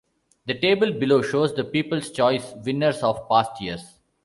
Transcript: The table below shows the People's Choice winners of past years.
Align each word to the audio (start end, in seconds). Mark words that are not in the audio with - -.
The 0.47 0.55
table 0.57 0.93
below 0.93 1.21
shows 1.21 1.53
the 1.53 1.63
People's 1.63 2.09
Choice 2.09 2.53
winners 2.65 3.03
of 3.03 3.29
past 3.29 3.61
years. 3.61 3.99